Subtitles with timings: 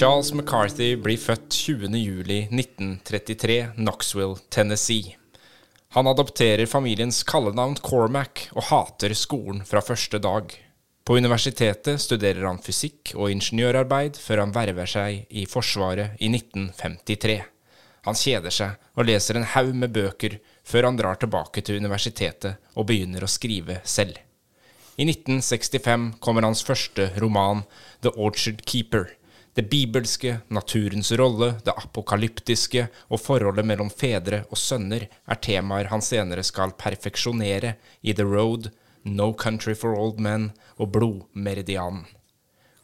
[0.00, 5.16] Charles McCarthy blir født 20.07.1933, Knoxville, Tennessee.
[5.92, 10.56] Han adopterer familiens kallenavn Cormac og hater skolen fra første dag.
[11.04, 17.36] På universitetet studerer han fysikk og ingeniørarbeid før han verver seg i Forsvaret i 1953.
[18.08, 22.56] Han kjeder seg og leser en haug med bøker før han drar tilbake til universitetet
[22.72, 24.16] og begynner å skrive selv.
[24.96, 27.68] I 1965 kommer hans første roman,
[28.00, 29.19] The Orchard Keeper.
[29.54, 36.02] Det bibelske, naturens rolle, det apokalyptiske og forholdet mellom fedre og sønner er temaer han
[36.04, 38.70] senere skal perfeksjonere i The Road,
[39.04, 42.06] No Country for Old Men og Blodmeridianen.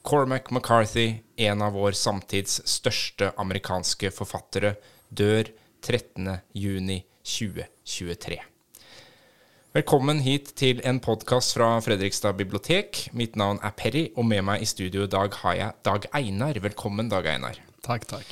[0.07, 4.75] Cormac McCarthy, en av vår samtids største amerikanske forfattere,
[5.11, 5.45] dør
[5.83, 8.39] 13.6.2023.
[9.77, 13.11] Velkommen hit til en podkast fra Fredrikstad bibliotek.
[13.13, 16.57] Mitt navn er Perry, og med meg i studio i dag har jeg Dag Einar.
[16.65, 17.59] Velkommen, Dag Einar.
[17.85, 18.31] Takk, takk.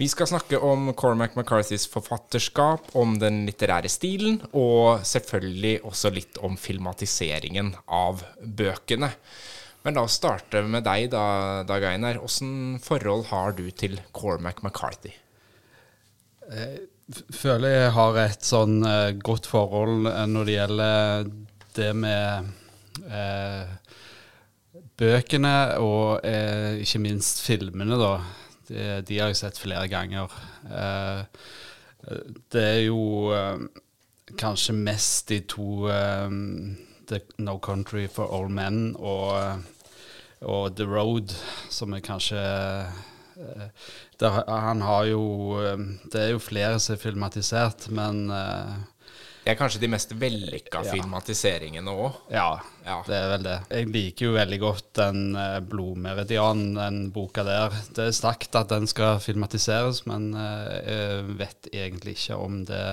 [0.00, 6.40] Vi skal snakke om Cormac McCarthys forfatterskap, om den litterære stilen, og selvfølgelig også litt
[6.40, 9.12] om filmatiseringen av bøkene.
[9.84, 12.22] Men la oss starte med deg, da, Dag Einar.
[12.24, 15.12] Åssen forhold har du til Cormac McCarthy?
[16.48, 21.30] Jeg føler jeg har et sånn eh, godt forhold uh, når det gjelder
[21.78, 22.48] det med
[23.06, 23.70] eh,
[24.98, 26.24] bøkene og
[26.82, 28.16] ikke minst filmene, da.
[28.66, 30.34] De, de, har jeg sett flere ganger.
[32.50, 33.30] det er jo
[34.42, 39.62] kanskje mest de to The No Country for Old Men og,
[40.42, 41.36] og The Road
[41.70, 42.42] som er kanskje
[44.20, 45.22] der, han har jo
[46.10, 50.94] Det er jo flere som er filmatisert, men Det er kanskje de mest vellykka ja.
[50.96, 52.18] filmatiseringene òg?
[52.34, 52.50] Ja,
[52.84, 53.58] ja, det er vel det.
[53.72, 55.22] Jeg liker jo veldig godt den
[55.70, 57.78] Blodmeridian, den boka der.
[57.96, 62.84] Det er sagt at den skal filmatiseres, men jeg vet egentlig ikke om det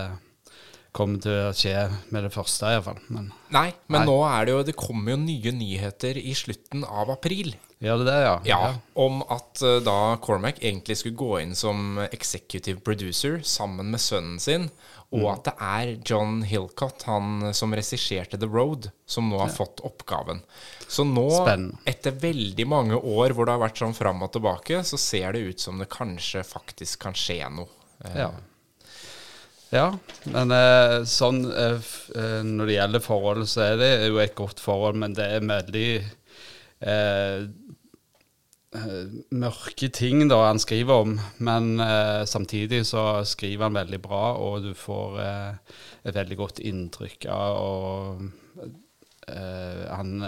[0.96, 1.76] kommer til å skje
[2.14, 3.00] med det første, iallfall.
[3.12, 4.08] Men, nei, men nei.
[4.08, 7.54] nå er det jo Det kommer jo nye nyheter i slutten av april.
[7.84, 8.36] Gjør det det, ja?
[8.48, 8.60] ja?
[8.94, 14.40] Om at uh, da Cormac egentlig skulle gå inn som executive producer sammen med sønnen
[14.40, 14.70] sin,
[15.12, 15.28] og mm.
[15.34, 19.58] at det er John Hillcott, han som regisserte The Road, som nå har ja.
[19.60, 20.42] fått oppgaven.
[20.88, 21.84] Så nå, Spennende.
[21.90, 25.46] etter veldig mange år hvor det har vært sånn fram og tilbake, så ser det
[25.52, 27.70] ut som det kanskje faktisk kan skje noe.
[28.02, 28.34] Uh, ja.
[29.74, 29.88] Ja,
[30.30, 34.62] men eh, sånn eh, eh, når det gjelder forholdet, så er det jo et godt
[34.62, 35.90] forhold, men det er veldig
[36.86, 37.46] eh,
[38.78, 41.18] eh, mørke ting da han skriver om.
[41.44, 47.30] Men eh, samtidig så skriver han veldig bra, og du får et veldig godt inntrykk
[47.34, 48.28] av Og
[49.26, 50.20] han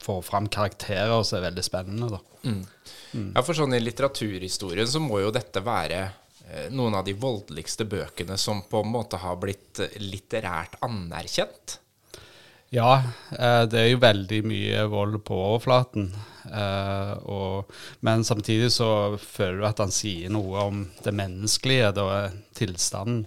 [0.00, 2.20] får fram karakterer som er veldig spennende, da.
[2.46, 2.60] Mm.
[3.10, 3.32] Mm.
[3.34, 6.04] Ja, for sånn i litteraturhistorien så må jo dette være
[6.50, 11.78] Eh, noen av de voldeligste bøkene som på en måte har blitt eh, litterært anerkjent?
[12.70, 13.02] Ja,
[13.34, 16.10] eh, det er jo veldig mye vold på overflaten.
[16.50, 17.68] Og,
[18.02, 22.06] men samtidig så føler du at han sier noe om det menneskelige, da,
[22.56, 23.20] tilstanden.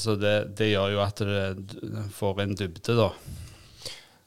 [0.00, 3.10] Så det, det, gjør jo at det får en dybde, da.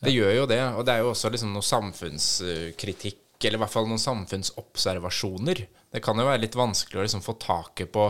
[0.06, 3.76] Det gjør jo det, og det er jo også liksom noe samfunnskritikk, eller i hvert
[3.76, 8.10] fall noen samfunnsobservasjoner det kan jo være litt vanskelig å liksom få taket på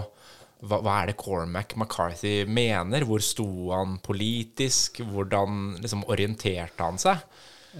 [0.66, 3.06] hva, hva, er det Cormac McCarthy mener?
[3.08, 5.02] Hvor sto han politisk?
[5.12, 7.24] Hvordan liksom, orienterte han seg?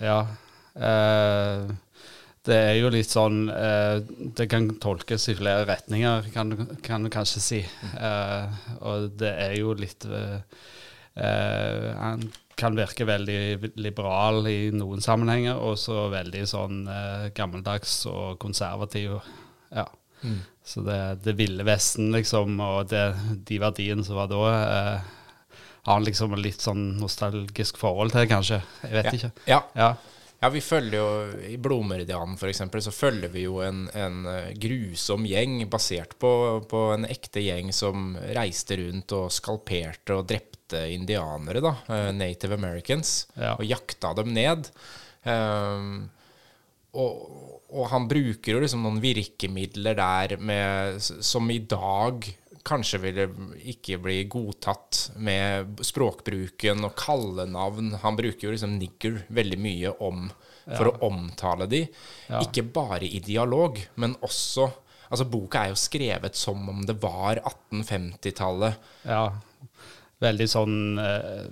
[0.02, 0.22] Ja.
[0.76, 1.74] Eh,
[2.46, 4.02] det er jo litt sånn eh,
[4.38, 6.52] Det kan tolkes i flere retninger, kan,
[6.86, 7.62] kan du kanskje si.
[7.98, 10.42] Eh, og det er jo litt eh,
[11.16, 17.98] eh, Han kan virke veldig liberal i noen sammenhenger, og så veldig sånn eh, gammeldags
[18.12, 19.18] og konservativ.
[19.76, 19.90] Ja.
[20.22, 20.40] Mm.
[20.66, 23.04] Så det, det ville Vesten, liksom, og det,
[23.46, 25.14] de verdiene som var da, eh,
[25.86, 28.64] har han liksom litt sånn nostalgisk forhold til, kanskje.
[28.82, 29.16] Jeg vet ja.
[29.20, 29.32] ikke.
[29.46, 29.62] Ja.
[29.78, 29.94] ja.
[30.42, 31.06] Ja, vi følger jo
[31.48, 32.60] I Blodmeridianen f.eks.
[32.84, 36.32] så følger vi jo en, en eh, grusom gjeng basert på,
[36.70, 42.60] på, en ekte gjeng som reiste rundt og skalperte og drepte indianere, da, eh, Native
[42.60, 43.56] Americans, ja.
[43.56, 44.70] og jakta dem ned.
[45.26, 46.12] Um,
[46.96, 52.28] og, og han bruker jo liksom noen virkemidler der med, som i dag
[52.66, 53.28] kanskje ville
[53.74, 57.94] ikke bli godtatt med språkbruken og kallenavn.
[58.02, 60.26] Han bruker jo liksom nigger veldig mye om
[60.66, 60.94] for ja.
[60.96, 61.84] å omtale de.
[62.30, 62.42] Ja.
[62.42, 64.72] Ikke bare i dialog, men også
[65.06, 68.88] Altså, boka er jo skrevet som om det var 1850-tallet.
[69.06, 69.28] Ja.
[70.24, 71.44] Veldig sånn eh,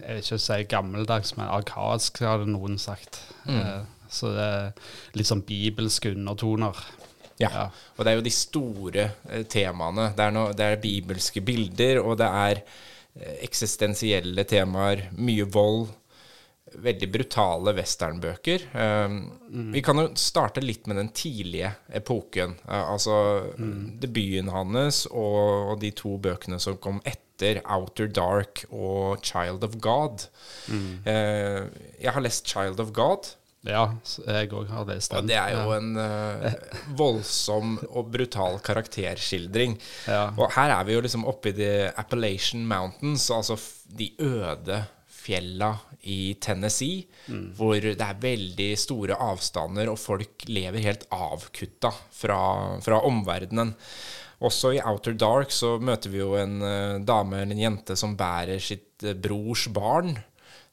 [0.00, 3.20] Jeg vil ikke si gammeldags, men arkaisk, hadde noen sagt.
[3.46, 3.86] Mm.
[4.10, 6.84] Så det er litt sånn bibelske undertoner.
[7.42, 7.50] Ja.
[7.52, 7.64] Ja.
[7.96, 10.10] Og det er jo de store eh, temaene.
[10.16, 15.08] Det er, no, det er bibelske bilder, og det er eh, eksistensielle temaer.
[15.20, 15.88] Mye vold.
[16.76, 18.64] Veldig brutale westernbøker.
[18.74, 19.20] Um,
[19.72, 22.56] Vi kan jo starte litt med den tidlige epoken.
[22.66, 23.14] Uh, altså
[24.02, 29.76] debuten hans og, og de to bøkene som kom etter, 'Outer Dark' og 'Child of
[29.84, 30.26] God'.
[31.06, 31.68] Eh,
[32.02, 33.36] jeg har lest 'Child of God'.
[33.66, 33.84] Ja,
[34.26, 35.18] jeg òg har lest den.
[35.18, 36.50] Og det er jo en uh,
[36.98, 39.78] voldsom og brutal karakterskildring.
[40.06, 40.28] Ja.
[40.36, 44.84] Og her er vi jo liksom oppe i The Appalachian Mountains, altså de øde
[45.26, 45.72] fjella
[46.06, 47.06] i Tennessee,
[47.58, 52.38] hvor det er veldig store avstander, og folk lever helt avkutta fra,
[52.84, 53.74] fra omverdenen.
[54.46, 58.16] Også i Outer Dark så møter vi jo en uh, dame eller en jente som
[58.18, 60.12] bærer sitt uh, brors barn.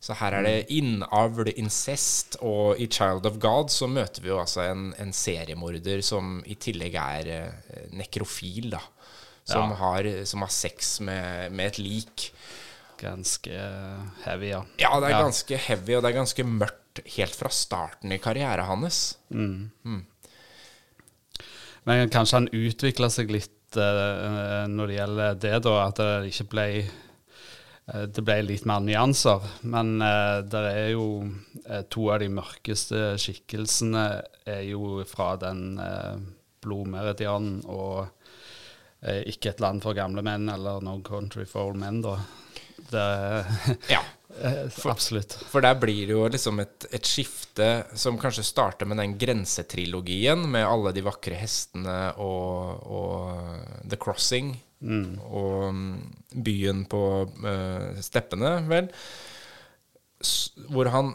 [0.03, 4.39] Så her er det innavl, incest, og i Child of God så møter vi jo
[4.41, 8.81] altså en, en seriemorder som i tillegg er eh, nekrofil, da.
[9.47, 9.75] Som, Ja.
[9.79, 12.27] har, som har sex med, med et lik.
[13.00, 13.51] Ganske
[14.25, 14.61] heavy, ja.
[14.79, 15.21] Ja, det er Ja.
[15.23, 19.00] ganske heavy, og det er ganske mørkt helt fra starten i karrieren hans.
[21.83, 25.73] Men kanskje han utvikla seg litt eh, når det gjelder det, da.
[25.88, 26.91] At det ikke ble eh,
[27.83, 29.44] Det ble litt mer nyanser.
[29.68, 31.07] Men eh, det er jo
[31.68, 34.06] eh, to av de mørkeste skikkelsene
[34.47, 36.15] er jo fra den eh,
[36.63, 38.06] blodmeridianen og
[39.03, 42.18] eh, Ikke et land for gamle menn eller No Country for Old Men, da.
[42.91, 43.07] Det
[43.91, 44.03] Ja.
[44.74, 45.36] For, Absolutt.
[45.45, 50.47] For der blir det jo liksom et, et skifte som kanskje starter med den grensetrilogien,
[50.50, 55.95] med alle de vakre hestene og, og The Crossing og mm,
[56.44, 58.91] byen på uh, steppene, vel.
[60.71, 61.13] Hvor han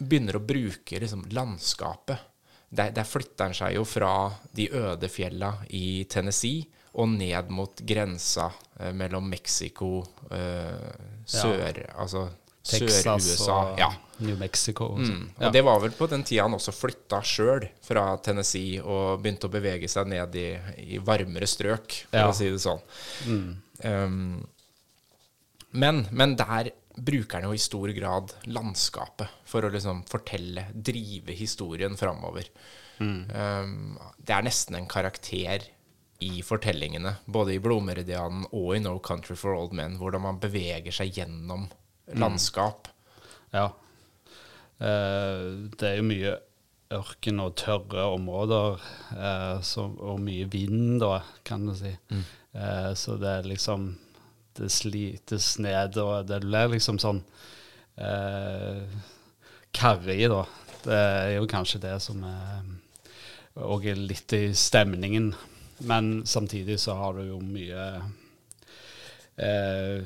[0.00, 2.26] begynner å bruke liksom landskapet.
[2.70, 6.68] Der, der flytter han seg jo fra de øde fjella i Tennessee
[7.00, 10.00] og ned mot grensa eh, mellom Mexico,
[10.30, 10.90] eh,
[11.26, 13.58] sør, altså Texas Sør-USA.
[13.80, 13.90] Ja.
[14.20, 14.90] New Mexico.
[14.94, 15.22] Og sånn.
[15.30, 15.46] Mm.
[15.46, 19.48] Og det var vel på den tida han også flytta sjøl fra Tennessee og begynte
[19.48, 20.48] å bevege seg ned i,
[20.96, 22.28] i varmere strøk, for Ja.
[22.28, 22.82] å si det sånn.
[23.82, 24.46] Um,
[25.72, 31.32] men, men der bruker han jo i stor grad landskapet for å liksom fortelle, drive
[31.38, 32.50] historien framover.
[33.00, 35.64] Um, det er nesten en karakter
[36.20, 40.92] i fortellingene, både i Blodmeridianen og i No Country for Old Men, hvordan man beveger
[40.92, 41.70] seg gjennom
[42.18, 42.88] landskap.
[43.54, 43.70] Ja.
[44.78, 45.46] Eh,
[45.76, 46.36] det er jo mye
[46.90, 48.80] ørken og tørre områder,
[49.14, 51.92] eh, så, og mye vind, da, kan du si.
[52.10, 53.92] Eh, så det er liksom
[54.60, 57.20] Det slites ned, og det blir liksom sånn
[57.96, 58.82] eh,
[59.72, 60.40] karrig, da.
[60.82, 62.66] Det er jo kanskje det som er
[63.54, 65.34] er litt i stemningen.
[65.78, 67.86] Men samtidig så har du jo mye
[69.36, 70.02] eh,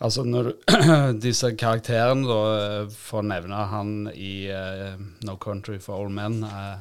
[0.00, 0.52] Altså når
[1.26, 4.94] disse karakterene, da, eh, for å nevne han i uh,
[5.28, 6.80] No Country for Old Men, uh,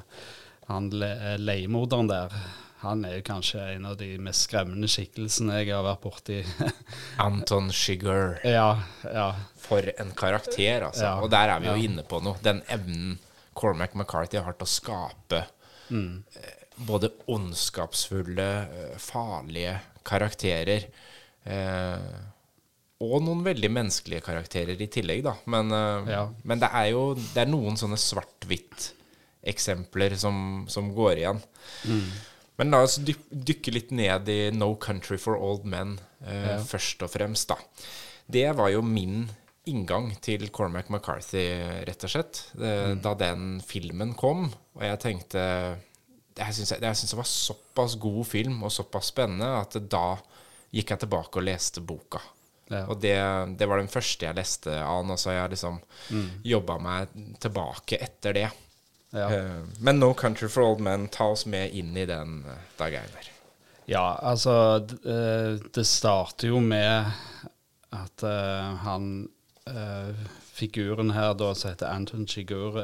[0.69, 1.10] han le,
[1.42, 2.36] leiemorderen der,
[2.80, 6.38] han er jo kanskje en av de mest skremmende skikkelsene jeg har vært borti.
[7.25, 8.38] Anton Sugar.
[8.48, 8.69] ja,
[9.04, 9.27] ja.
[9.60, 11.04] For en karakter, altså.
[11.09, 12.40] Ja, og der er vi jo inne på noe.
[12.45, 13.18] Den evnen
[13.59, 15.45] Cormac McCarthy har til å skape
[15.90, 16.21] Mm.
[16.85, 18.45] både ondskapsfulle,
[19.02, 19.71] farlige
[20.06, 20.83] karakterer.
[21.49, 22.11] Eh,
[23.00, 25.34] og noen veldig menneskelige karakterer i tillegg, da.
[25.48, 26.26] Men, eh, Ja.
[26.44, 31.40] men det er jo det er noen sånne svart-hvitt-eksempler som, som går igjen.
[31.88, 32.10] Mm.
[32.60, 36.60] Men la oss dyk, dykke litt ned i No Country for Old Men eh, Ja.
[36.60, 37.56] først og fremst, da.
[38.30, 39.30] Det var jo min
[39.70, 41.46] inngang til Cormac McCarthy,
[41.88, 44.52] rett og slett, eh, da den filmen kom.
[44.76, 45.78] Og jeg tenkte
[46.40, 50.16] Jeg syns det var såpass god film og såpass spennende at da
[50.72, 52.22] gikk jeg tilbake og leste boka.
[52.69, 52.83] Ja.
[52.85, 53.16] Og det,
[53.57, 56.28] det var den første jeg leste av han, og så har jeg liksom Mm.
[56.45, 57.07] jobba meg
[57.42, 58.49] tilbake etter det.
[59.11, 59.26] Ja.
[59.26, 62.94] Uh, Men No Country for Old Men, ta oss med inn i den, eh, Dag
[62.94, 63.30] Einar.
[63.90, 64.54] Ja, altså
[64.85, 67.09] eh, Det starter jo med
[67.92, 69.30] at uh, han
[69.66, 70.14] uh,
[70.54, 72.78] Figuren her da som heter Anton Chigur,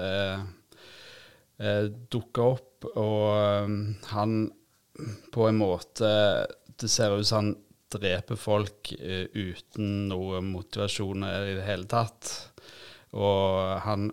[2.12, 3.76] dukker opp, og eh,
[4.12, 4.36] han
[5.32, 6.10] på en måte
[6.80, 7.56] Det ser ut som han
[8.02, 12.32] dreper folk eh, uten noe motivasjon i det hele tatt.
[13.16, 14.12] Og han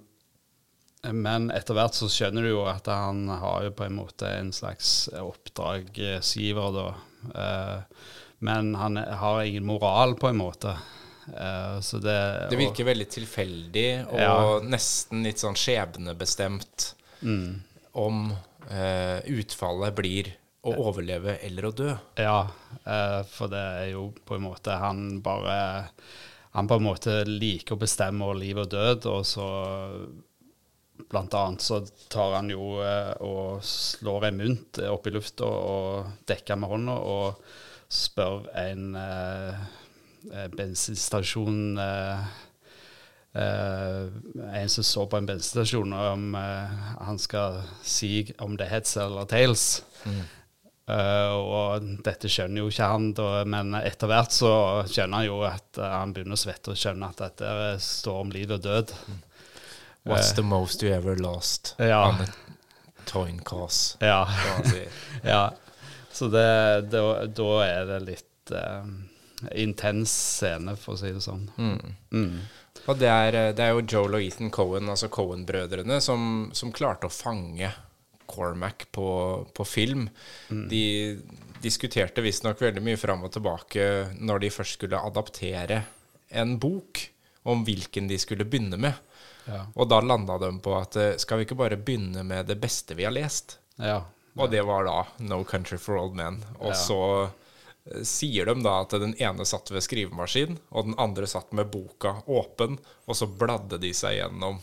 [1.03, 4.53] men etter hvert så skjønner du jo at han har jo på en måte en
[4.55, 6.85] slags oppdragsgiver, da.
[7.35, 8.05] Eh,
[8.47, 10.77] men han har ingen moral, på en måte.
[11.23, 14.59] Uh, så det Det virker veldig tilfeldig og Ja.
[14.67, 17.62] nesten litt sånn skjebnebestemt Mm.
[17.95, 21.95] om uh, utfallet blir å overleve eller å dø.
[22.19, 22.40] Ja,
[22.85, 25.57] eh, for det er jo på en måte Han bare
[26.54, 29.49] Han på en måte liker å bestemme over liv og død, og så
[31.12, 31.81] Blant annet så
[32.12, 36.95] tar han jo eh, og slår en mynt opp i lufta og dekker med hånda
[37.11, 37.42] og
[37.92, 39.64] spør en eh,
[40.31, 42.33] eh bensinstasjon eh,
[43.33, 44.12] Uh,
[44.52, 48.99] En som står på en bensinstasjon, om uh, han skal si om det er heads
[49.00, 49.64] eller tails.
[50.04, 50.19] Mm.
[50.93, 54.51] Uh, og dette skjønner jo ikke han, da, men etter hvert så
[54.91, 58.33] skjønner han jo at uh, han begynner å svette og skjønner at dette står om
[58.35, 58.93] liv og død.
[60.05, 62.09] What's the most you ever lost Ja.
[62.09, 62.27] on a
[63.07, 63.97] toin cause?
[64.03, 64.27] Ja.
[65.23, 65.53] ja.
[66.13, 68.85] Så det, da, da er det litt uh,
[69.55, 71.47] intens scene, for å si det sånn.
[71.57, 71.95] Mm.
[72.13, 72.43] Mm.
[72.91, 77.07] Og det er, det er jo Joel og Ethan Cohen, altså Cohen-brødrene, som, som klarte
[77.09, 77.71] å fange
[78.26, 79.07] Cormac på,
[79.55, 80.09] på film.
[80.49, 80.85] De
[81.62, 83.88] diskuterte visstnok veldig mye fram og tilbake
[84.19, 85.83] når de først skulle adaptere
[86.33, 87.02] en bok,
[87.43, 88.95] om hvilken de skulle begynne med.
[89.45, 89.64] Ja.
[89.75, 92.95] Og da landa de på at eh, skal vi ikke bare begynne med det beste
[92.99, 93.59] vi har lest?
[93.83, 94.02] ja.
[94.41, 96.38] Og det var da No Country for Old Men.
[96.57, 101.29] Og så eh, sier de da at den ene satt ved skrivemaskin, og den andre
[101.29, 104.62] satt med boka åpen, og så bladde de seg gjennom.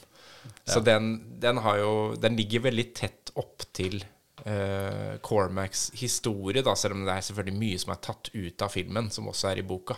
[0.70, 4.00] Så den, den har jo Den ligger veldig tett opp til
[4.46, 8.74] uh, Cormacs historie, da, selv om det er selvfølgelig mye som er tatt ut av
[8.74, 9.98] filmen, som også er i boka.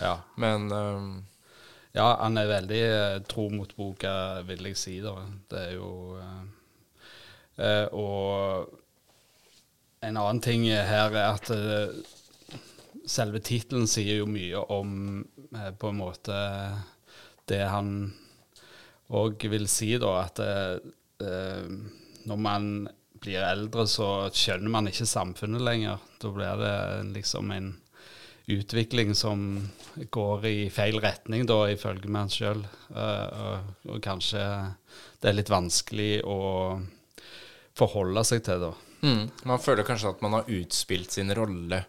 [0.00, 0.16] ja.
[0.36, 1.12] Men eh,
[1.92, 4.94] Ja, han er veldig eh, tro mot boka, vil jeg si.
[5.04, 5.12] da.
[5.50, 6.16] Det er jo
[7.58, 8.78] eh, Og
[10.02, 11.50] en annen ting her er at
[13.08, 15.22] selve tittelen sier jo mye om
[15.54, 16.38] eh, på en måte
[17.50, 18.12] det han
[19.12, 20.78] òg vil si, da, at eh,
[21.20, 21.68] eh,
[22.28, 22.68] når man
[23.22, 26.00] blir eldre, så skjønner man ikke samfunnet lenger.
[26.22, 26.74] Da blir det
[27.14, 27.68] liksom en
[28.50, 29.44] utvikling som
[30.10, 32.64] går i feil retning, da, ifølge man sjøl.
[32.90, 34.42] og, og kanskje
[35.22, 36.38] det er litt vanskelig å
[37.78, 38.72] forholde seg til, da.
[39.06, 41.84] mm, man føler kanskje at man har utspilt sin rolle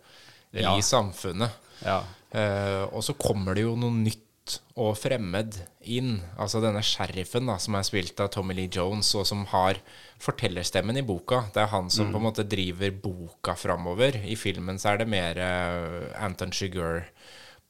[0.54, 0.76] Ja.
[0.78, 1.50] i samfunnet.
[1.82, 2.04] Ja.
[2.30, 4.22] Eh, og så kommer det jo noe nytt
[4.76, 6.18] og fremmed inn.
[6.42, 9.80] Altså denne sheriffen da, som er spilt av Tommy Lee Jones, og som har
[10.24, 11.46] fortellerstemmen i boka.
[11.54, 14.20] Det er han som på en måte driver boka framover.
[14.24, 17.08] I filmen så er det mer eh, Anton Sugar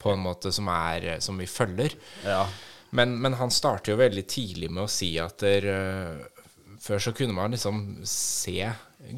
[0.02, 1.96] på en måte som, er, som vi følger.
[2.26, 2.44] ja.
[2.94, 6.44] Men, men han starter jo veldig tidlig med å si at der, eh,
[6.78, 8.68] før så kunne man liksom se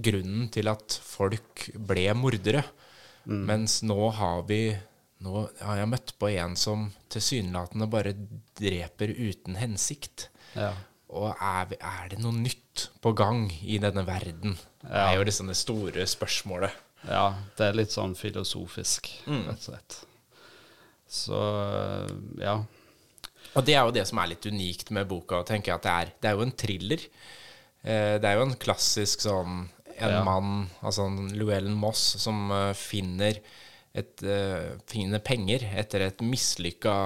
[0.06, 2.64] grunnen til at folk ble mordere.
[3.26, 4.60] Mens nå har vi
[5.24, 8.12] Nå har jeg møtt på en som tilsynelatende bare
[8.58, 10.28] dreper uten hensikt.
[10.54, 10.72] ja.
[11.16, 14.56] Og er, er det noe nytt på gang i denne verden?
[14.82, 16.74] Det er jo liksom det store spørsmålet.
[17.06, 20.00] Ja, det er litt sånn filosofisk, rett og slett.
[21.06, 21.38] Så
[22.42, 22.56] ja.
[23.56, 25.94] Og det er jo det som er litt unikt med boka, tenker jeg at det
[25.94, 27.06] er, det er jo en thriller.
[27.86, 29.62] Eh, det er jo en klassisk sånn
[29.96, 30.24] en Ja.
[30.26, 33.38] mann, altså en Llewellyn Moss, som eh, finner,
[33.96, 36.96] et, uh, fine penger etter et mislykka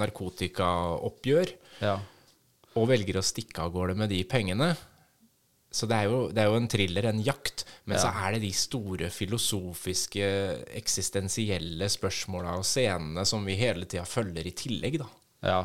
[0.00, 1.52] narkotikaoppgjør,
[1.84, 1.98] Ja.
[2.76, 4.76] og velger å stikke av gårde med de pengene.
[5.70, 8.40] Så det er jo, det er jo en thriller, en jakt, men så er det
[8.46, 10.24] de store filosofiske,
[10.80, 15.08] eksistensielle spørsmåla og scenene som vi hele tida følger i tillegg, da.
[15.44, 15.60] ja.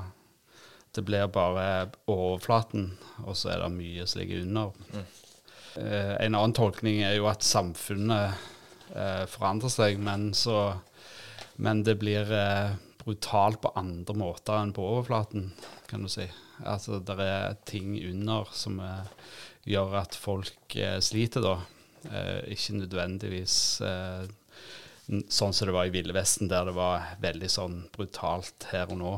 [0.93, 2.91] Det blir bare overflaten,
[3.25, 4.75] og så er det mye som ligger under.
[5.79, 8.35] Eh, en annen tolkning er jo at samfunnet
[8.95, 10.75] eh, forandrer seg, men, så,
[11.55, 15.51] men det blir eh, brutalt på andre måter enn på overflaten,
[15.89, 16.27] kan du si.
[16.63, 19.09] Altså, det er ting under som eh,
[19.69, 21.57] gjør at folk eh, sliter, da.
[22.11, 24.23] Eh, ikke nødvendigvis eh,
[25.07, 28.99] sånn som det var i Ville Vesten, der det var veldig sånn brutalt her og
[29.01, 29.13] nå.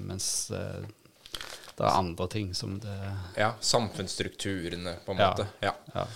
[0.00, 2.94] Mens det er andre ting som det
[3.36, 5.44] Ja, samfunnsstrukturene, på en måte.
[5.60, 5.74] Ja.
[5.92, 6.06] Ja.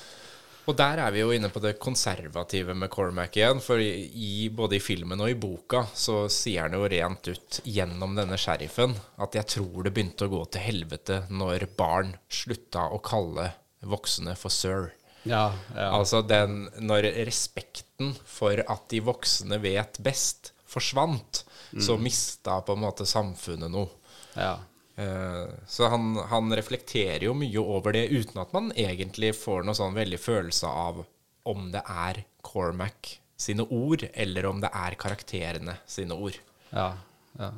[0.67, 3.61] Og der er vi jo inne på det konservative med Cormac igjen.
[3.63, 8.17] For i, både i filmen og i boka så sier han jo rent ut gjennom
[8.19, 12.99] denne sheriffen at jeg tror det begynte å gå til helvete når barn slutta å
[13.05, 13.53] kalle
[13.87, 14.91] voksne for sir.
[15.27, 15.89] Ja, ja.
[15.91, 21.45] Altså den Når respekten for at de voksne vet best, forsvant,
[21.83, 23.89] så mista på en måte samfunnet noe.
[24.35, 24.57] ja.
[24.97, 29.77] Eh, Så han, han reflekterer jo mye over det uten at man egentlig får noe
[29.77, 31.05] sånn veldig følelse av
[31.47, 36.39] om det er Cormac sine ord, eller om det er karakterene sine ord.
[36.73, 36.95] ja,
[37.39, 37.53] ja.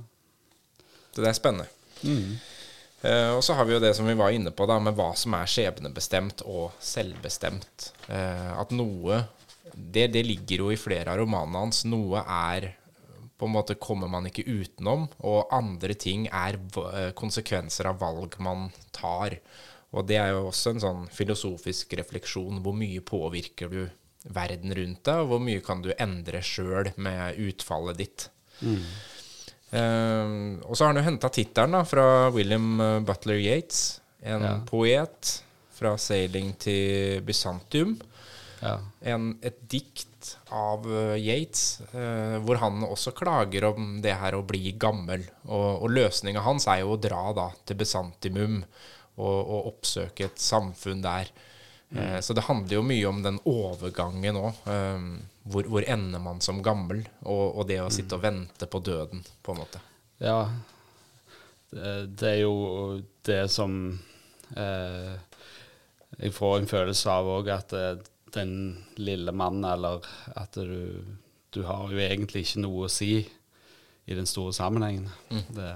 [1.14, 1.68] Så det er spennende.
[3.02, 5.12] Eh, og så har vi jo det som vi var inne på, da, med hva
[5.18, 7.92] som er skjebnebestemt og selvbestemt.
[8.06, 9.22] Uh, at noe
[9.74, 11.84] det, det ligger jo i flere av romanene hans.
[11.88, 12.72] Noe er
[13.38, 18.34] på en måte kommer man ikke utenom, og andre ting er eh, konsekvenser av valg
[18.42, 19.38] man tar.
[19.94, 22.58] Og det er jo også en sånn filosofisk refleksjon.
[22.64, 23.80] Hvor mye påvirker du
[24.28, 28.26] verden rundt deg, og hvor mye kan du endre sjøl med utfallet ditt?
[29.70, 30.28] Eh,
[30.64, 34.54] og så har han jo henta tittelen fra William eh, Butler Yates, en Ja.
[34.66, 35.42] poet
[35.78, 38.00] fra 'Sailing til Bysantium'.
[38.60, 44.44] En, et dikt av eh, Yates, eh, hvor han også klager om det her å
[44.46, 45.24] bli gammel.
[45.46, 48.62] Og, og løsninga hans er jo å dra da til Besantimum
[49.18, 51.30] og, og oppsøke et samfunn der.
[51.94, 54.64] Eh, så det handler jo mye om den overgangen òg.
[55.48, 57.06] Hvor, hvor ender man som gammel?
[57.24, 59.80] Og, og det å sitte og vente på døden, på en måte.
[60.20, 60.42] Ja.
[61.70, 62.98] Det, det er jo
[63.28, 63.72] det som
[64.56, 65.16] eh,
[66.16, 67.74] Jeg får en følelse av òg at
[68.34, 68.52] den
[69.00, 70.04] lille mannen, eller
[70.38, 71.04] at du,
[71.54, 73.12] du har jo egentlig ikke noe å si
[74.08, 75.08] i den store sammenhengen.
[75.54, 75.70] Det,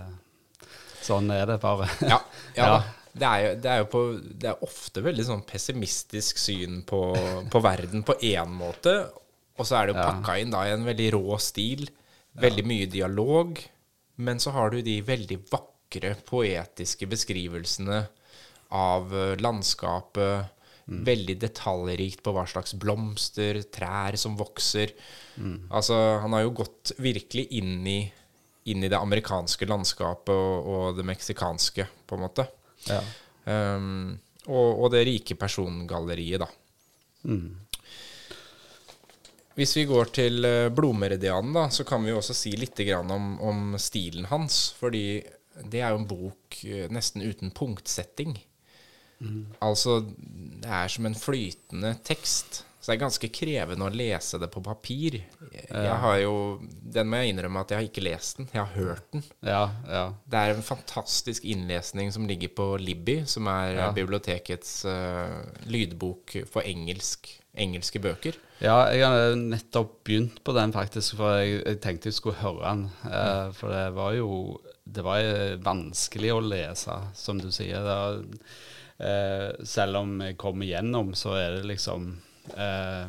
[1.05, 1.89] sånn er det bare.
[2.13, 2.21] Ja,
[2.57, 2.83] ja, Ja.
[3.13, 4.01] Det er, jo, det, er jo på,
[4.41, 7.01] det er ofte veldig sånn pessimistisk syn på,
[7.53, 8.95] på verden på én måte,
[9.61, 11.85] og så er det jo pakka inn da i en veldig rå stil.
[12.41, 13.61] Veldig mye dialog.
[14.25, 18.01] Men så har du de veldig vakre, poetiske beskrivelsene
[18.73, 19.35] av eh,
[20.89, 21.05] landskapet.
[21.07, 24.95] Veldig detaljrikt på hva slags blomster, trær som vokser.
[25.71, 28.01] Altså, han har jo gått virkelig inn i,
[28.73, 32.49] inn i det amerikanske landskapet og, og det meksikanske, på en måte.
[32.89, 33.03] Ja.
[33.47, 36.51] Um, og, og det rike persongalleriet, da.
[37.31, 37.63] Mm.
[39.55, 43.11] Hvis vi går til eh, Blodmeridianen, da, så kan vi jo også si litt grann
[43.13, 44.71] om, om stilen hans.
[44.79, 45.21] Fordi
[45.69, 48.39] det er jo en bok eh, nesten uten punktsetting.
[49.63, 50.01] Altså,
[50.63, 52.65] det er som en flytende tekst.
[52.83, 55.21] Så det er ganske krevende å lese det på papir.
[55.53, 56.33] Jeg har jo,
[56.67, 58.49] Den må jeg innrømme at jeg har ikke lest den.
[58.51, 59.23] Jeg har hørt den.
[59.47, 60.01] Ja, ja.
[60.27, 63.93] Det er en fantastisk innlesning som ligger på Libby, som er Ja.
[63.95, 68.35] bibliotekets uh, lydbok for engelsk, engelske bøker.
[68.59, 72.67] Ja, jeg har nettopp begynt på den, faktisk, for jeg, jeg tenkte jeg skulle høre
[72.67, 72.85] den.
[73.07, 77.79] Uh, for det var jo Det var eh, vanskelig å lese, som du sier.
[77.79, 78.25] Det var,
[79.03, 82.09] eh, selv om jeg kommer gjennom, så er det liksom
[82.55, 83.07] eh,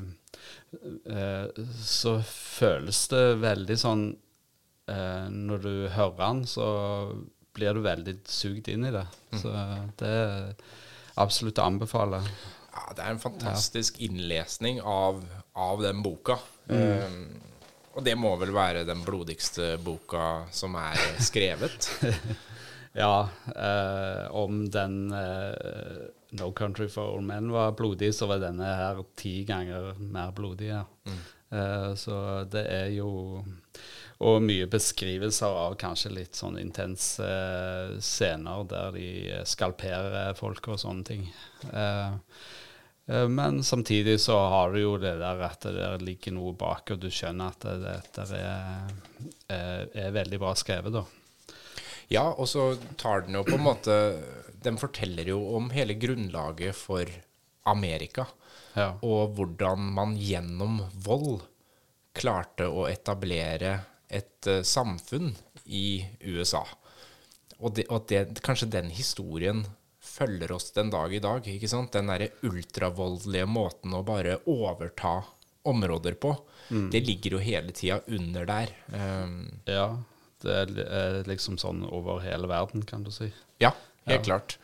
[1.13, 4.07] eh, Så føles det veldig sånn
[4.89, 6.67] eh, Når du hører den, så
[7.53, 9.05] blir du veldig sugd inn i det.
[9.37, 9.51] Så
[9.99, 10.53] det er
[11.21, 12.23] absolutt å anbefale.
[12.73, 15.19] Ja, det er en fantastisk innlesning av,
[15.53, 16.39] av den boka.
[16.65, 17.35] Um,
[17.93, 21.91] og det må vel være den blodigste boka som er skrevet.
[22.93, 28.69] Ja, eh, om den eh, No Country for Old Men var blodig, så var denne
[28.77, 30.69] her ti ganger mer blodig.
[30.69, 30.83] Ja.
[31.49, 33.43] Eh, så det er jo
[34.23, 39.07] Og mye beskrivelser av kanskje litt sånn intense eh, scener der de
[39.49, 41.25] skalperer folk og sånne ting.
[41.73, 42.13] Eh,
[43.09, 46.93] eh, men samtidig så har du jo det der at det der ligger noe bak,
[46.93, 48.95] og du skjønner at det, dette er,
[49.49, 51.03] er, er veldig bra skrevet, da.
[52.13, 53.95] Ja, og så tar den jo på en måte
[54.63, 57.09] Den forteller jo om hele grunnlaget for
[57.67, 58.27] Amerika.
[58.77, 58.93] Ja.
[59.05, 61.41] Og hvordan man gjennom vold
[62.13, 63.79] klarte å etablere
[64.13, 65.31] et uh, samfunn
[65.65, 66.61] i USA.
[67.57, 69.63] Og, det, og det, kanskje den historien
[70.03, 71.47] følger oss den dag i dag.
[71.47, 71.93] ikke sant?
[71.95, 75.21] Den derre ultravoldelige måten å bare overta
[75.63, 76.33] områder på.
[76.91, 78.73] Det ligger jo hele tida under der.
[78.91, 79.87] Um, Ja,
[80.51, 83.29] er liksom sånn over hele verden, kan du si.
[83.63, 83.71] Ja,
[84.09, 84.57] helt klart.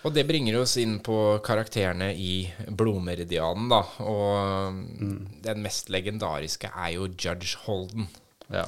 [0.00, 3.82] Og det bringer oss inn på karakterene i Blodmeridianen, da.
[4.04, 4.78] Og
[5.44, 8.08] den mest legendariske er jo Judge Holden.
[8.50, 8.64] Ja.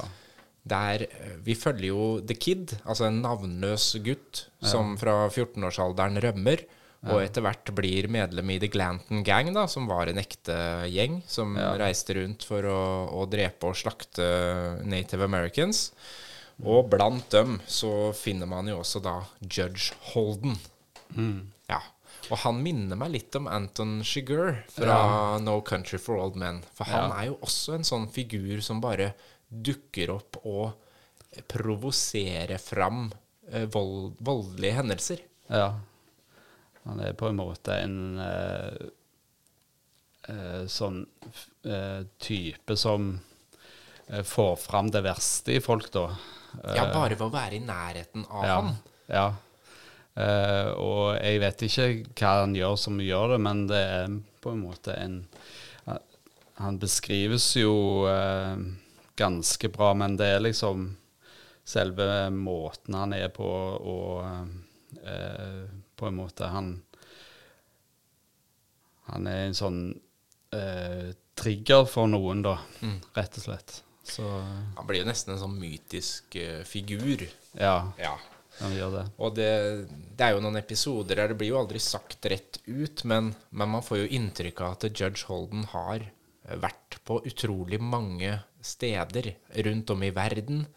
[0.63, 6.63] Der eh, Vi følger jo The Kid, altså en navnløs gutt som fra 14-årsalderen rømmer.
[7.03, 10.55] Og etter hvert blir medlem i The Glanton Gang, da, som var en ekte
[10.87, 12.77] gjeng som reiste rundt for å,
[13.11, 14.23] å drepe og slakte
[14.87, 15.89] Native Americans.
[16.63, 20.55] Og blant dem så finner man jo også da Judge Holden.
[21.67, 21.81] Ja.
[22.31, 26.61] Og han minner meg litt om Anton Shigur fra No Country for Old Men.
[26.73, 27.17] For han Ja.
[27.19, 29.11] er jo også en sånn figur som bare
[29.51, 30.71] dukker opp og
[31.51, 33.09] provoserer fram
[33.51, 35.25] eh, vold, voldelige hendelser.
[35.49, 35.73] ja.
[36.83, 38.87] Han er på en måte en uh,
[40.29, 41.03] uh, sånn
[41.67, 43.15] uh, type som
[44.27, 46.09] får fram det verste i folk, da.
[46.75, 48.73] Ja, bare ved å være i nærheten av ja, han.
[49.07, 49.23] Ja.
[50.75, 51.85] Og jeg vet ikke
[52.19, 55.15] hva han gjør som gjør det, men det er på en måte en
[56.59, 58.03] Han beskrives jo
[59.15, 60.91] ganske bra, men det er liksom
[61.63, 64.27] selve måten han er på, og
[65.99, 66.73] på en måte Han
[69.11, 69.79] Han er en sånn
[70.55, 72.99] eh, trigger for noen, da, Mm.
[73.17, 73.81] rett og slett.
[74.03, 74.23] Så
[74.75, 77.27] Han blir jo nesten en sånn mytisk uh, figur.
[77.55, 78.17] ja, Ja.
[78.59, 79.11] han gjør det.
[79.17, 83.03] Og det, det er jo noen episoder der det blir jo aldri sagt rett ut,
[83.03, 86.05] men, men man får jo inntrykk av at Judge Holden har
[86.59, 89.33] vært på utrolig mange steder
[89.65, 90.67] rundt om i verden.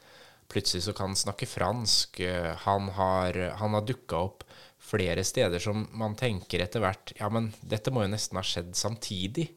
[0.48, 2.20] Plutselig så kan han snakke fransk.
[2.64, 4.44] Han har, han har dukka opp
[4.78, 8.74] flere steder som man tenker etter hvert Ja, men dette må jo nesten ha skjedd
[8.78, 9.48] samtidig.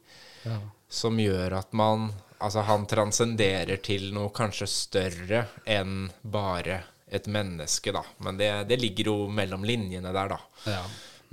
[0.42, 0.58] Ja.
[0.88, 6.78] Som gjør at man Altså, han transcenderer til noe kanskje større enn bare
[7.12, 8.00] et menneske, da.
[8.24, 10.38] Men det, det ligger jo mellom linjene der, da.
[10.64, 10.80] Ja.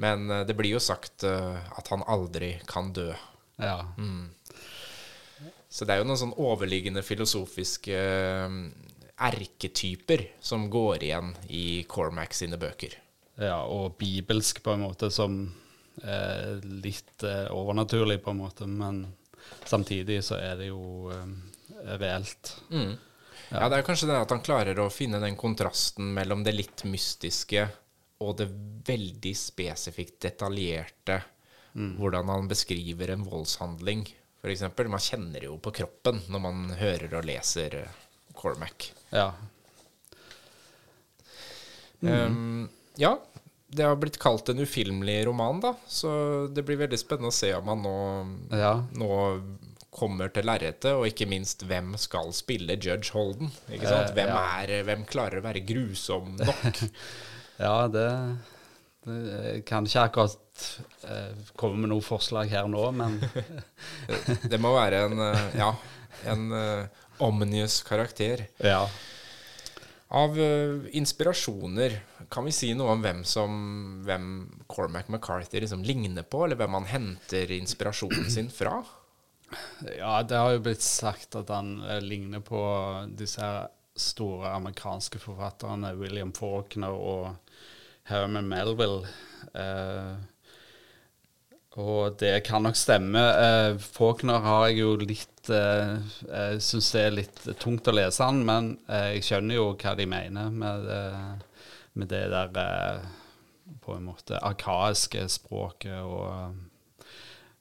[0.04, 3.14] Men eh, det blir jo sagt uh, at han aldri kan dø.
[3.62, 3.80] ja.
[5.70, 8.54] Så det er jo noen sånn overliggende filosofiske uh,
[9.30, 12.96] erketyper som går igjen i Cormac sine bøker.
[13.38, 15.40] Ja, og bibelsk på en måte som
[16.04, 19.04] eh, litt eh, overnaturlig på en måte, men
[19.64, 21.28] samtidig så er det jo eh,
[22.02, 22.56] reelt.
[23.52, 23.70] Ja.
[23.70, 27.68] det er kanskje det at han klarer å finne den kontrasten mellom det litt mystiske
[28.26, 28.50] og det
[28.88, 31.22] veldig spesifikt detaljerte.
[31.78, 34.08] Hvordan han beskriver en voldshandling,
[34.42, 34.64] f.eks.
[34.90, 38.00] Man kjenner jo på kroppen når man hører og leser eh,
[38.34, 38.88] Cormac.
[39.14, 39.28] Ja.
[42.02, 42.66] Um,
[42.98, 43.14] ja,
[43.70, 45.74] det har blitt kalt en ufilmlig roman, da.
[45.92, 46.10] Så
[46.56, 47.96] det blir veldig spennende å se om han nå,
[48.58, 48.74] Ja.
[48.96, 49.10] nå
[49.98, 53.50] kommer til lerretet, og ikke minst hvem skal spille Judge Holden.
[53.72, 54.12] Ikke sant?
[54.12, 54.44] Eh, Hvem, ja.
[54.62, 56.82] er, hvem klarer å være grusom nok?
[57.66, 58.06] ja, det,
[59.08, 60.64] det kan ikke akkurat
[61.10, 63.18] eh, komme med noe forslag her nå, men
[64.52, 65.72] Det må være en, eh, ja,
[66.30, 66.48] en
[67.20, 68.48] omnius karakter.
[68.64, 68.84] ja.
[70.08, 71.98] Av uh, inspirasjoner,
[72.34, 73.58] kan vi si noe om hvem som
[74.08, 74.28] hvem
[74.72, 78.82] Cormac McCarthy liksom ligner på, eller hvem han henter inspirasjonen sin fra?
[79.98, 82.60] Ja, det har jo blitt sagt at han eh, ligner på
[83.18, 87.54] disse her store amerikanske forfatterne William Faulkner og
[88.12, 89.08] Herman Melville.
[89.56, 90.18] Eh,
[91.78, 93.22] og det kan nok stemme.
[93.22, 98.26] Eh, Faulkner har jeg jo litt eh, Jeg syns det er litt tungt å lese
[98.26, 101.47] han, men eh, jeg skjønner jo hva de mener med, det-
[101.98, 103.08] med det der eh,
[103.84, 106.56] på en måte arkaiske språket og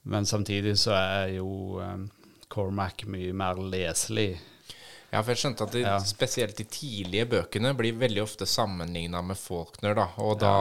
[0.06, 2.04] men samtidig så er jo um,
[2.52, 4.36] Cormac mye mer leselig.
[5.10, 5.96] Ja, for jeg skjønte at de, Ja.
[5.98, 10.04] spesielt de tidlige bøkene blir veldig ofte sammenligna med Faulkner, da.
[10.22, 10.52] Og da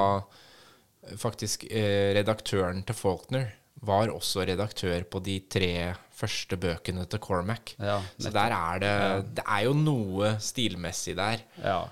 [1.21, 3.51] faktisk eh, redaktøren til Faulkner
[3.85, 5.69] var også redaktør på de tre
[6.15, 7.75] første bøkene til Cormac.
[7.77, 8.95] Ja, Så der er det
[9.37, 11.43] Det er jo noe stilmessig der.
[11.61, 11.83] Ja.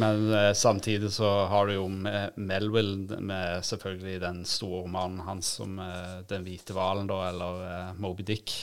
[0.00, 5.50] Men eh, samtidig så har du jo Me- Melville med selvfølgelig den store mannen hans
[5.60, 8.54] som eh, Den hvite hvalen, da, eller eh, Moby Dick,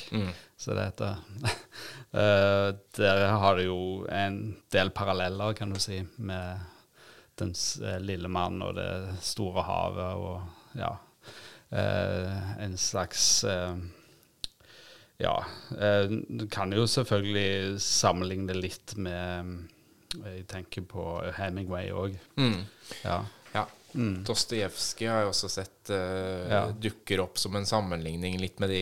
[0.57, 1.19] som det heter.
[2.17, 4.39] uh, der har du jo en
[4.73, 6.65] del paralleller, kan du si, med
[7.37, 7.53] den
[7.85, 8.89] eh, lille mannen og det
[9.21, 10.95] store havet og ja.
[11.69, 13.43] eh, en slags
[15.17, 15.35] Ja.
[16.29, 19.67] Du kan jo selvfølgelig sammenligne litt med
[20.23, 21.03] Jeg tenker på
[21.37, 22.17] Hemingway òg.
[22.39, 22.61] Mm.
[23.03, 23.19] Ja.
[23.53, 23.65] Ja.
[24.27, 26.61] Dostojevskij har jeg også sett uh, Ja.
[26.71, 28.81] dukker opp som en sammenligning litt med de,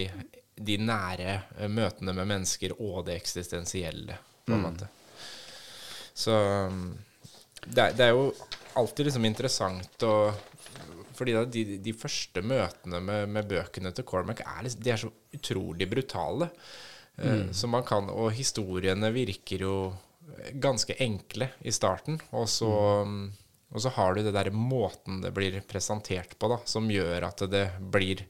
[0.55, 4.87] de nære eh, møtene med mennesker og det eksistensielle, på en måte.
[6.15, 6.31] Så
[6.67, 6.97] um,
[7.67, 8.29] det, er- det er jo
[8.79, 10.15] alltid liksom interessant å
[11.15, 14.99] fordi da de, de første møtene med, med bøkene til Cormac er, liksom, de er
[14.99, 16.49] så utrolig brutale.
[17.15, 19.75] Eh, Så man kan, og historiene virker jo
[20.61, 22.19] ganske enkle i starten.
[22.35, 22.69] Og så,
[23.71, 27.45] og så har du det der måten det blir presentert på, da, som gjør at
[27.51, 28.25] det blir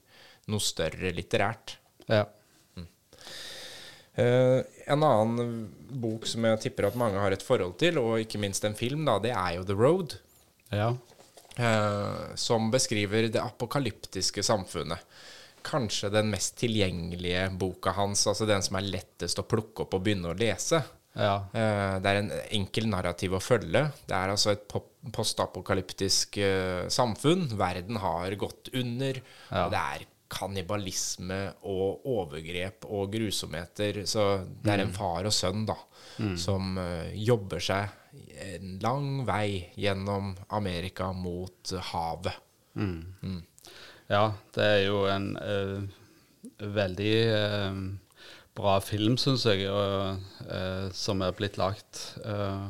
[0.52, 1.78] noe større litterært.
[2.12, 2.26] ja.
[4.16, 5.66] Uh, en annen
[6.00, 9.04] bok som jeg tipper at mange har et forhold til, og ikke minst en film,
[9.08, 10.18] da, det er jo The Road.
[10.72, 10.94] ja.
[11.56, 15.00] Uh, som beskriver det apokalyptiske samfunnet.
[15.64, 20.04] Kanskje den mest tilgjengelige boka hans, altså den som er lettest å plukke opp og
[20.04, 20.82] begynne å lese.
[21.16, 21.36] Ja.
[21.54, 23.86] Eh, det er en enkel narrativ å følge.
[24.08, 24.66] Det er altså et
[25.16, 27.48] postapokalyptisk eh, samfunn.
[27.60, 29.22] Verden har gått under.
[29.50, 29.66] Ja.
[29.72, 34.04] Det er kannibalisme og overgrep og grusomheter.
[34.10, 34.26] Så
[34.64, 35.78] det er en far og sønn da,
[36.42, 38.02] som eh, jobber seg
[38.46, 42.42] en lang vei gjennom Amerika mot havet.
[44.12, 45.82] Ja, det er jo en uh,
[46.76, 47.80] veldig eh,
[48.56, 52.04] bra film, syns jeg, og, eh, som er blitt lagt.
[52.24, 52.68] Eh,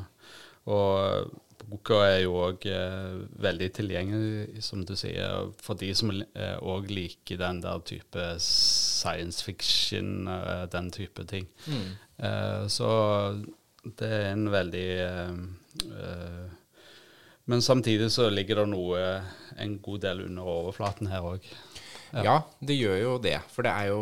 [0.66, 1.34] og
[1.66, 2.64] boka er jo òg
[3.42, 10.28] veldig tilgjengelig, som du sier, for de som òg liker den der type science fiction,
[10.30, 11.46] eh, den type ting.
[12.18, 12.90] Eh, så
[13.98, 15.34] det er en veldig eh,
[15.86, 16.46] eh,
[17.46, 19.02] Men samtidig så ligger det noe
[19.62, 21.44] en god del under overflaten her òg.
[22.16, 22.40] Ja.
[22.64, 23.36] det gjør jo det.
[23.52, 24.00] For det er jo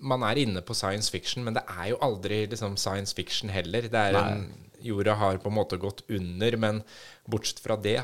[0.00, 3.88] Man er inne på science fiction, men det er jo aldri liksom science fiction heller.
[3.88, 4.46] Det er en,
[4.84, 6.82] jorda har på en måte gått under, men
[7.26, 8.02] bortsett fra det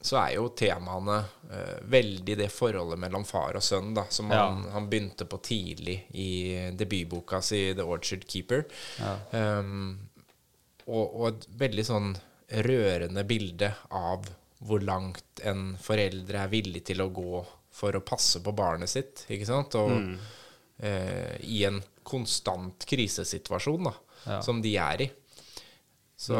[0.00, 1.16] så er jo temaene
[1.50, 4.44] uh, veldig det forholdet mellom far og sønn, da, som Ja.
[4.46, 6.28] han, han begynte på tidlig i
[6.78, 8.62] debutboka si 'The Orchard Keeper'.
[9.34, 9.98] Um,
[10.86, 12.12] og, og et veldig sånn
[12.64, 14.30] rørende bilde av
[14.64, 17.42] hvor langt en forelder er villig til å gå
[17.78, 19.74] for å passe på barnet sitt, ikke sant?
[19.78, 19.90] Og
[20.80, 23.94] eh, i en konstant krisesituasjon, da,
[24.26, 24.40] Ja.
[24.42, 25.10] som de er i.
[26.18, 26.34] Så,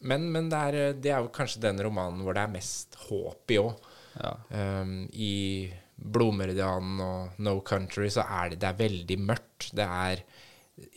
[0.00, 3.50] Men, men det, er, det er jo kanskje den romanen hvor det er mest håp
[3.52, 3.74] i òg.
[4.20, 4.30] Ja.
[4.80, 5.70] Um, I
[6.00, 9.68] Blodmeridianen og No Country så er det, det er veldig mørkt.
[9.76, 10.22] Det er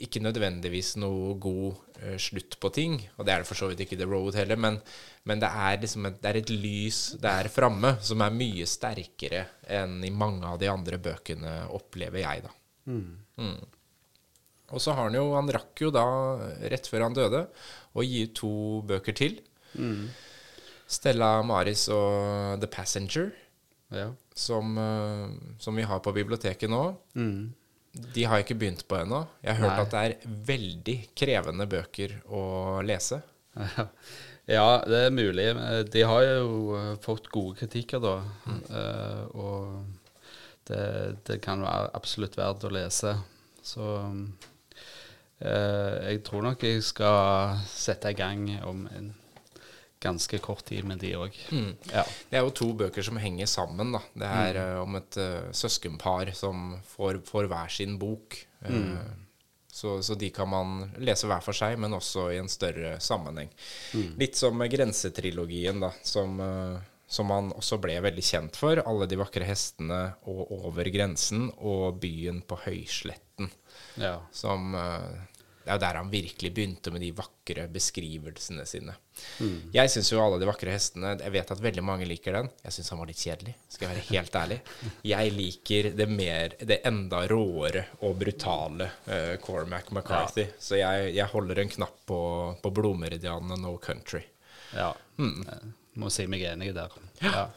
[0.06, 3.84] ikke nødvendigvis noe god eh, slutt på ting, og det er det for så vidt
[3.86, 4.80] ikke The Road heller, men,
[5.28, 9.46] men det, er liksom et, det er et lys der framme som er mye sterkere
[9.68, 12.54] enn i mange av de andre bøkene, opplever jeg, da.
[12.90, 13.64] Mm.
[14.74, 16.04] Og så har han jo Han rakk jo da,
[16.72, 17.46] rett før han døde,
[17.94, 18.54] å gi ut to
[18.90, 19.40] bøker til.
[20.94, 23.32] Stella Maris og The Passenger,
[23.94, 24.08] Ja.
[24.36, 26.96] som, eh, som vi har på biblioteket nå.
[27.16, 27.54] Mm.
[27.94, 29.24] De har jeg ikke begynt på ennå.
[29.44, 29.84] Jeg har hørt Nei.
[29.86, 32.44] at det er veldig krevende bøker å
[32.86, 33.20] lese.
[34.58, 35.50] ja, det er mulig.
[35.94, 38.16] De har jo eh, fått gode kritikker, da.
[38.50, 39.84] Eh, og
[40.70, 40.84] det,
[41.28, 43.14] det kan være absolutt verdt å lese.
[43.64, 43.90] Så
[45.44, 49.14] uh, jeg tror nok jeg skal sette i gang om en
[50.04, 51.38] ganske kort tid med de òg.
[51.94, 52.04] Ja.
[52.30, 53.96] Det er jo to bøker som henger sammen.
[53.96, 54.02] da.
[54.14, 58.38] Det er eh, om et uh, søskenpar som får, får hver sin bok.
[58.68, 59.12] Eh,
[59.74, 63.50] så, så de kan man lese hver for seg, men også i en større sammenheng.
[64.22, 66.38] Litt som Grensetrilogien, da, som,
[67.10, 68.78] som man også ble veldig kjent for.
[68.84, 73.50] 'Alle de vakre hestene' og 'Over grensen' og 'Byen på høysletten'.
[73.98, 74.20] ja.
[74.30, 74.78] Som
[75.64, 78.96] Det er jo der han virkelig begynte med de vakre beskrivelsene sine.
[79.74, 82.50] Jeg syns jo 'Alle de vakre hestene' Jeg vet at veldig mange liker den.
[82.64, 84.60] Jeg syns han var litt kjedelig, skal jeg være helt ærlig.
[85.04, 90.48] Jeg liker det mer Det enda råere og brutale uh, Cormac McCarthy.
[90.60, 92.20] Så jeg, jeg holder en knapp på,
[92.62, 94.24] på blodmeridianen og No Country.
[94.76, 94.94] ja.
[95.20, 96.90] Eh, Må si meg enig der.
[97.22, 97.48] Ja.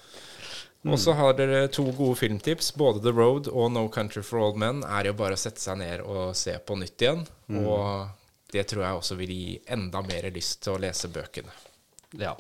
[0.87, 2.72] Og så har dere to gode filmtips.
[2.79, 5.81] Både The Road og No Country for Old Men er jo bare å sette seg
[5.83, 7.25] ned og se på nytt igjen.
[7.59, 8.07] Og
[8.55, 11.55] det tror jeg også vil gi enda mer lyst til å lese bøkene.
[12.22, 12.37] ja.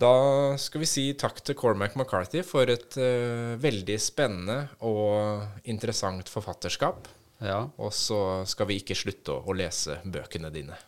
[0.00, 6.30] Da skal vi si takk til Cormac McCarthy for et uh, veldig spennende og interessant
[6.30, 7.10] forfatterskap.
[7.44, 7.66] ja.
[7.76, 10.78] Og så skal vi ikke slutte å, å lese bøkene dine.